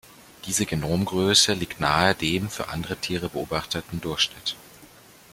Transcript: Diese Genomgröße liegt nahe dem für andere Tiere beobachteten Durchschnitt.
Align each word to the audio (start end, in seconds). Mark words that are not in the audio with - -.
Diese 0.47 0.65
Genomgröße 0.65 1.53
liegt 1.53 1.79
nahe 1.79 2.15
dem 2.15 2.49
für 2.49 2.69
andere 2.69 2.97
Tiere 2.97 3.29
beobachteten 3.29 4.01
Durchschnitt. 4.01 4.55